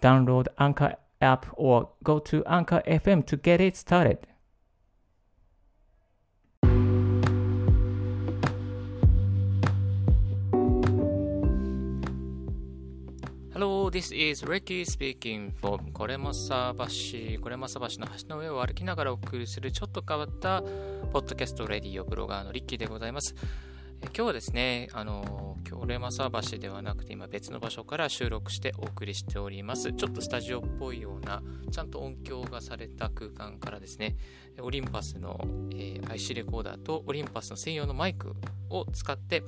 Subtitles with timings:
[0.00, 4.18] Download Anchor app or go to Anchor FM to get it started.
[13.52, 17.40] Hello, this is Ricky speaking from これもさ橋。
[17.40, 20.62] これもさ橋の橋の上を歩きながらお送りするちょっと変わった
[21.12, 23.34] ポッドキャストレディオブロガーのリッキーでございます。
[24.00, 29.92] 今日はですね、あの、京レマサ橋ではなくて今別の場所から収録してお送りしております。
[29.92, 34.16] ちょっとスタジオっぽいような、ちゃんと音響がされた空間からですね、
[34.60, 35.40] オリンパスの、
[35.74, 38.34] え、IC レコーダーとオリンパスの専用のマイク
[38.70, 39.42] を使って、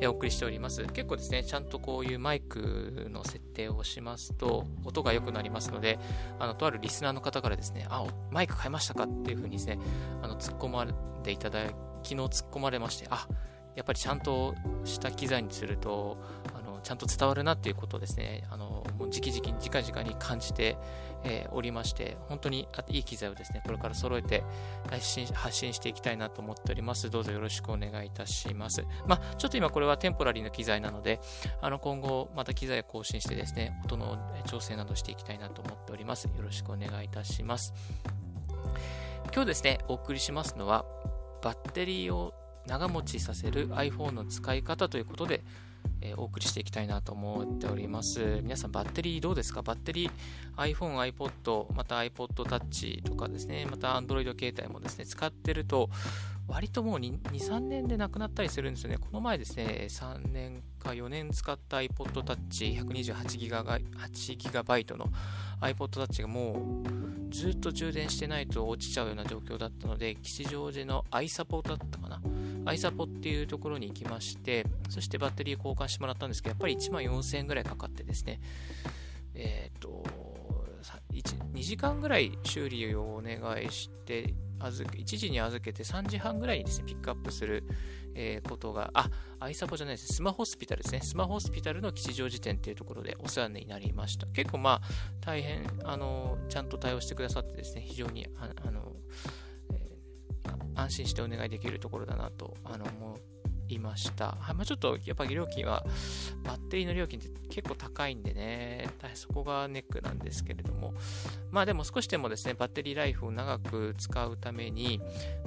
[0.00, 0.84] え、お送りしております。
[0.86, 5.98] 結構ですね、ちゃんとこういうマイクの設定をしますと、音が良くなりますので、
[6.38, 9.78] あの、とあるリスナーの方からですね、あ、マイク買いましたかっていうふうにですね、
[10.22, 13.28] あの、突っ込まれていただき、昨日突っ込まれまして、あ、
[13.76, 14.54] やっぱりちゃんと
[14.84, 16.18] した機材にすると、
[16.56, 20.76] あのちゃんと伝わるなっていうことをですね、あのもう直々に、直々に感じて、
[21.24, 24.42] えー、おりまして、本当にいい機材をですね、これから揃えて
[24.90, 27.10] 発信発信していきたいなと思っております。
[27.10, 28.84] どうぞよろしくお願いいたします。
[29.06, 31.20] まあ、ちょっと今これはテンポラリーの機材なので、
[31.60, 36.24] あの今後また機材を更新してですね、音の調整などしていきたいなと思っております。
[36.24, 37.72] よろしくお願いいたします。
[39.32, 40.84] 今日ですね、お送りしますのは、
[41.42, 42.34] バッテリーを
[42.66, 45.42] 長持ちさせる iPhone の使い方ということで、
[46.02, 48.40] えー、お送りしていきたいなと思っております。
[48.42, 49.62] 皆さんバッテリーどうですか？
[49.62, 50.10] バッテリー
[50.56, 55.88] iPhone、iPod、また iPod Touch とかですね、また Android 携帯もですね、使ってると、
[56.48, 58.98] 割ともう2、3年でなくなったりするんですよね。
[58.98, 65.06] この前ですね、3年か4年使った iPod Touch 128GB の
[65.60, 72.20] iPod Touch がもうずっと充電してないと落ちちゃうような状況だったので、吉祥寺の iSupport だったかな？
[72.72, 78.40] iSupport っていうところに行きまして、そしてバッテリー交換してもらったんですけど、やっぱり1万4000円ぐらいかかってですね、
[79.34, 80.02] えっ、ー、と、
[81.52, 87.64] 2時間ぐらい修理をお願いして、預け1時に預けて3時半ぐらいにですね、ピックアップする、
[88.14, 90.14] えー、ことが、あ、アイサポじゃないです。
[90.14, 91.00] スマホスピタルですね。
[91.02, 94.26] スマホスピタルの吉祥寺店っていうところでお世話になりました。
[94.28, 94.88] 結構まあ、
[95.20, 98.96] 大変、あの、ちゃんと対応してくださってですね、非常に、あの、
[100.74, 103.18] 安心してお願いできるところだなと、あの、思
[103.68, 104.36] いました。
[104.40, 105.84] はいまあ、ちょっとやっぱり料金は、
[106.44, 110.94] バッテリーの料金って結構高いんでね、そこがネックなんですけれども、
[111.50, 115.00] まあでも少しでもですね、バッテリーライフを長く使うために、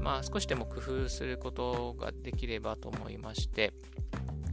[0.00, 3.72] まあ少しでも工夫することができればと思いまして、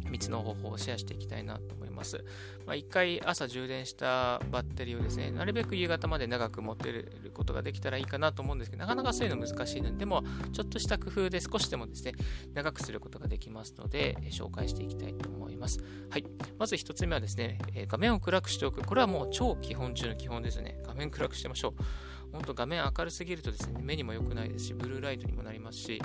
[0.06, 1.84] 3つの方法をシェアしていきたいなと思います。
[1.95, 12.13] まあ、1回朝充電したバッテリーをですね、なるべく夕方まで長く持ってることができたらいいかなと思うんですけど、なかなかそういうの難しいので、でも、ちょっとした工夫で少しでもですね、
[12.53, 15.79] 長くすることができますので、紹介していきたいと思います。
[16.09, 16.25] はい。
[16.57, 18.81] まず1つ目はですね、画面を暗くしておく。
[18.81, 20.79] これはもう超基本中の基本ですね。
[20.85, 21.83] 画面暗くしてましょう。
[22.31, 26.01] 本当画面明るすぎるとですね、目にも良くないですし、ブルーライトにもなりますし、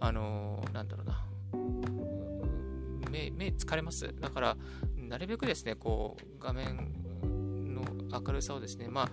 [0.00, 1.24] あのー、なんだろうな、
[3.10, 4.12] 目、目疲れます？
[4.18, 4.56] だから、
[5.08, 7.82] なるべくですね、こう、画面の
[8.12, 9.10] 明るさをですね、まあ、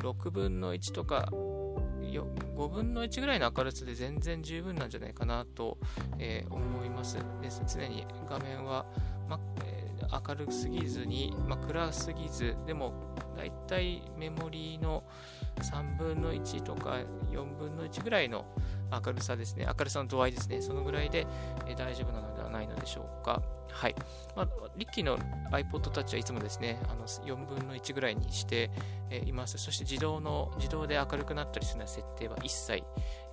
[0.00, 5.78] 6分の1とか、5分の1ぐらいの明るさで全然十分なんじゃないかなと、
[6.18, 7.62] えー、思いますです。
[7.66, 8.86] 常に画面は、
[9.28, 15.04] まえー、明るすぎずに、ま暗すぎず、でもだいたいメモリーの
[15.56, 16.98] 3分の1とか
[17.30, 18.44] 4分の1ぐらいの
[18.90, 21.26] 明るさですね、明るさの度合いですね、そのぐらいで、
[21.66, 23.42] えー、大丈夫なのではないのでしょうか。
[23.72, 23.94] はい。
[24.36, 25.18] まあ、リッキーの
[25.50, 28.70] iPod Touch はいつもですね、あの4分の1ぐらいにして、
[29.26, 29.58] います。
[29.58, 32.82] そして自動の、自動で明るくなったりするような設定は一切、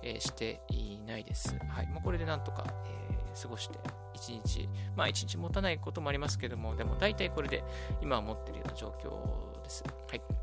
[0.02, 1.56] えー、していないです。
[1.68, 1.86] はい。
[1.88, 3.78] もうこれでなんとか、えー、過ごして
[4.14, 7.64] 1日、まあ1日持たないこともありますけども、でも大体これで
[8.00, 9.84] 今は持っているような状況です。
[9.84, 10.39] はい。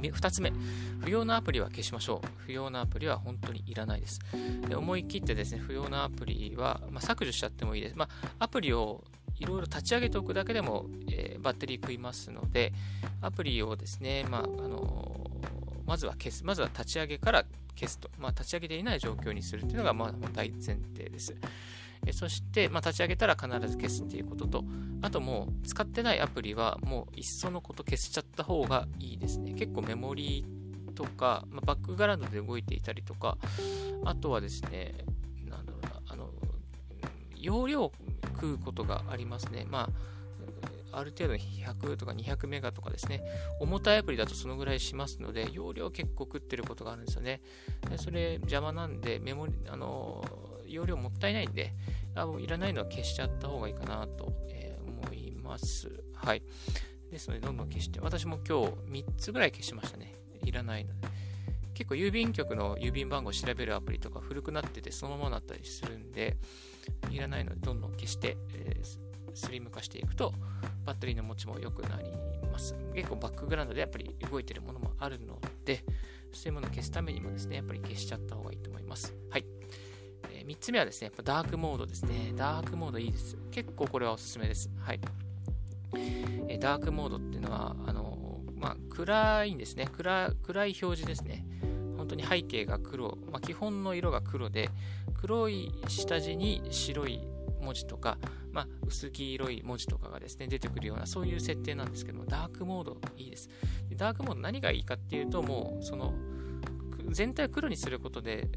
[0.00, 0.52] 2つ目、
[1.00, 2.28] 不要なアプリは消しましょう。
[2.46, 4.20] 不要なアプリは本当にいらないです。
[4.68, 7.96] で思い切ってですね、不要なアプリは、まあ、削除しちゃってもいいです。
[7.96, 8.08] ま
[8.38, 9.04] あ、アプリを
[9.38, 12.72] いろいろ立ち上げておくだけでも、えー、バッテリー食いますので、
[13.20, 15.30] アプリをですね、まあ、あの、
[15.86, 16.44] まずは消す。
[16.44, 17.44] まずは立ち上げから
[17.78, 18.10] 消すと。
[18.18, 21.36] まあ、立ち上げていない状況にするというのが、まあ、大前提です。
[22.06, 24.64] えそして、まあ、立ち上げたら必ず消すっていうことと、
[25.02, 29.52] あともう使ってないアプリはもういっそのこと消しちゃった方がいいですね。
[29.54, 33.38] 結構メモリーとか、まあ、バックグラウンドで動いていたりとか、
[34.04, 34.94] あとはですね、
[35.44, 36.30] なんだろうな、あの、
[37.36, 37.92] 容量を
[38.34, 39.64] 食うことがありますね。
[39.68, 40.17] まあ
[40.98, 43.22] ある程度100とか200メガとかですね、
[43.60, 47.40] 重たいアプリだとそのぐらいしますので、容量結構食ってることがあるんですよね。
[47.88, 50.24] でそれ邪魔なんで、メモリ、あの、
[50.66, 51.72] 容量もったいないんで、
[52.14, 56.02] あもういらないのは消しちゃった方がいいかなと、え、思います。
[56.14, 56.42] はい。
[57.10, 60.14] ですので、どんどん消して、私も今日3つぐらい消しましたね。
[60.42, 61.08] いらないので。
[61.74, 66.36] 結構郵便局の郵便番号を調べるアプリとか古くなっててそのままなったりするんで、
[67.10, 69.07] いらないのでどんどん消して、えー
[69.38, 70.34] スリム化していくと、
[70.84, 72.10] バッテリーの持ちも良くなり
[72.50, 72.74] ます。
[72.94, 75.84] 結構バックグラウンドでやっぱり動いてるものもあるので、
[76.32, 79.14] そういうものを消すためにもですね、やっぱり消しちゃった方がいいと思います。
[79.30, 79.44] はい。
[80.30, 82.32] えー、3つ目はですね、やっぱダークモードですね。
[82.36, 83.36] ダークモードいいです。
[83.50, 84.70] 結構これはおすすめです。
[84.80, 85.00] はい。
[86.48, 90.32] えー、ダークモードっていうのは、あのー、まあ、暗いんですね暗。
[90.42, 91.46] 暗い表示ですね。
[91.96, 94.70] 本当に背景が黒、まあ、基本の色が黒で、
[95.20, 97.20] 黒い下地に白い
[97.60, 98.18] 文字とか、
[98.52, 103.48] まあ、薄黄色い文字とかがですね、出てくるような、そういう設定なんですけども、ダークモードいいです。
[103.88, 106.14] でダークモード何がいいかっていうと、もう、その、
[107.10, 108.48] 全体を黒にすることで、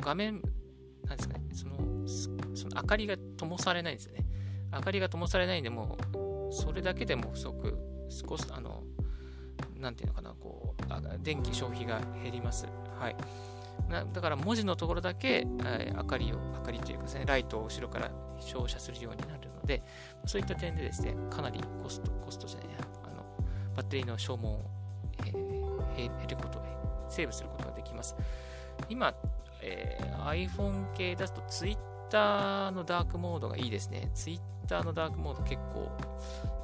[0.00, 0.42] 画面、
[1.04, 1.76] なんですかね、その、
[2.54, 4.24] その明かりが灯されないんですよね。
[4.72, 5.98] 明かりが灯されないんで、も
[6.50, 8.82] う、それだけでもすごく、少し、あの、
[9.76, 10.84] なんていうのかな、こう、
[11.22, 12.66] 電気消費が減ります。
[12.98, 13.16] はい。
[13.88, 18.10] なだから文字のところだけ、え、明かりを、明かりというかですね、ライトを後ろから
[18.44, 19.82] 照射するようになるので、
[20.26, 22.68] そういった点でですね、かなりコスト、コストじゃない
[23.04, 23.24] あの、
[23.76, 24.70] バッテリーの消耗を、
[25.18, 26.68] えー、減ることで、
[27.08, 28.16] セーブすることができます。
[28.88, 29.14] 今、
[29.62, 34.10] えー、iPhone 系だと Twitter のダークモードがいいですね。
[34.14, 35.90] Twitter のダークモード結構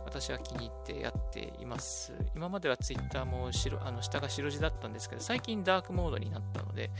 [0.04, 2.12] 私は気に入ってやっています。
[2.34, 6.90] 今までは Twitter も白あの下が白地だったんですけど、最近ダークモードになったので、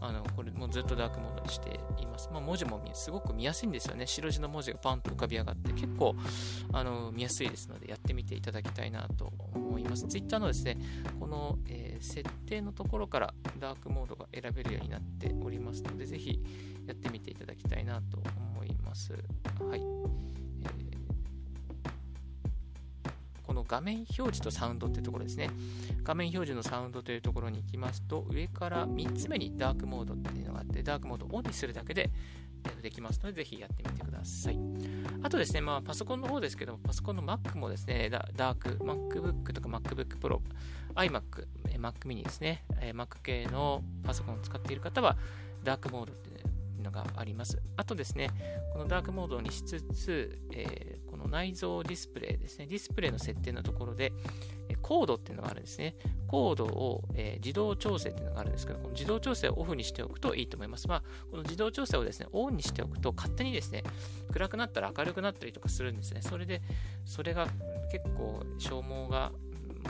[0.00, 2.28] あのこれもずっとダークモードにしています。
[2.32, 4.06] まあ、文字もすごく見やすいんですよね。
[4.06, 6.14] 白地の文字がパンと浮かび上がって、結構
[6.72, 10.06] あの見やすいですので、やってみていただきたいなと思います。
[10.06, 10.78] Twitter のですね、
[11.18, 16.40] この、えー、設定のところからダークモードが選べるようになっておりますので、ぜひ
[16.86, 19.12] やってみていただきたいなと思います。
[19.12, 19.80] はい。
[19.80, 20.10] こ
[23.60, 25.50] の画面表示とサウンドってところですね。
[26.02, 32.10] 画面表示のサウンドというところに行きますと、上から3つ目にダークモードっていうのがあって、ダークモードをオンにするだけで
[32.82, 34.58] できますので、ぜひやってみてください。
[35.22, 40.40] あとですね、まあ、パソコンの方ですけども、パソコンの Mac もですね、ダーク、MacBook とか MacBook Pro、
[40.94, 41.46] iMac、
[41.78, 42.64] Mac mini ですね、
[42.94, 45.16] Mac 系のパソコンを使っている方は、
[45.62, 46.39] ダークモードって
[46.80, 47.62] いうのがあります。
[47.76, 48.30] あとですね、
[48.72, 54.12] このダークモードにしつつ、えー、この内蔵ディスプレイですね、ディスプレイの設定のところで、
[54.82, 55.94] コードっていうのがあるんですね。
[56.26, 60.88] コードを、えー、自動調整っていうのがあるんですけど、この自動調整をオフにしておくといいと思います。
[60.88, 63.82] まあ、この自動調整をですね、オンにしておくと、勝手にですね、
[64.32, 66.22] 暗くなったら明るくなったりとかするんですね。
[66.22, 66.62] それで、
[67.04, 67.48] それが
[67.90, 69.32] 結構消耗が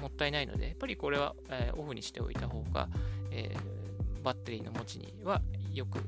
[0.00, 2.88] もったいないので、やっぱりこれは、えー、オフにしておいた方が、
[3.30, 5.42] えー、バッテリーの持ちには
[5.72, 6.00] よく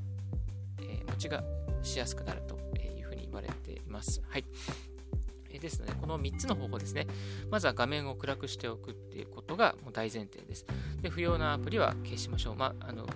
[1.13, 1.43] 持ちが
[1.81, 4.21] しやすくなるというふうに言われています。
[4.27, 4.45] はい。
[5.59, 7.07] ですので、この3つの方法ですね。
[7.49, 10.65] まずは画面を暗くしておくっていうことがもう大前提です。
[11.01, 12.55] で、不要なアプリは消しましょう。
[12.55, 13.07] まあ、あの、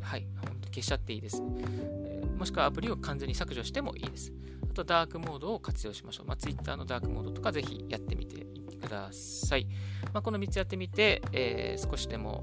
[0.00, 1.40] はい、本当消しちゃっていいです。
[1.40, 4.32] もしくはアプリを完全に削除してもいいです。
[4.70, 6.26] あと、ダークモードを活用しましょう。
[6.26, 8.46] まあ、Twitter のダークモードとかぜひやってみて
[8.80, 9.66] ください。
[10.12, 12.42] まあ、この3つやってみて、えー、少しでも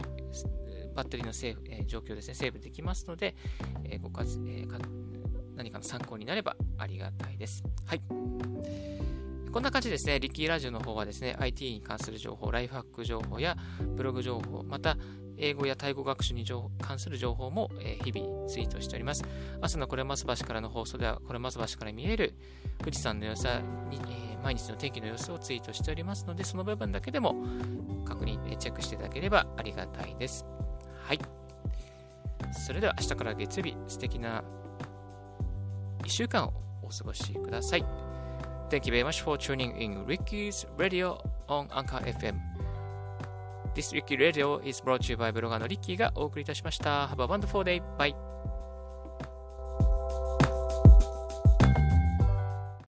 [0.96, 3.36] バッテリーのセーフ、えー、状況ですね、セーブできますので、
[3.84, 4.80] えー、ご活、えー、
[5.56, 7.64] 何かの参考になればありがたいです。
[7.86, 8.02] はい。
[9.52, 13.56] こんな感じですね、リッキーラジオの方はですね、IT に関する情報、ライフハック情報や
[13.96, 14.98] ブログ情報、また、
[15.38, 16.46] 英語やタイ語学習に
[16.82, 19.24] 関する情報も、え日々ツイートしております。
[19.62, 22.36] 朝のこれます橋からの放送では、これます橋から見える
[22.80, 23.44] 富士山の様子
[23.90, 27.36] に、えー、毎日の天気の様子をツイートしておりますので、その部分だけでも
[28.06, 30.46] 確認、チェックしていただければありがたいです。
[31.06, 31.20] はい。
[32.52, 34.44] それでは明日から月曜日、素敵な
[36.04, 37.86] 1週間をお過ごしください。
[38.70, 42.36] Thank you very much for tuning in Ricky's Radio on Anchor FM.
[43.76, 47.08] This Ricky Radio is brought to you by ブロガーのリッキーがお送りいたしました。
[47.08, 47.84] Have a wonderful day.
[47.98, 48.25] Bye.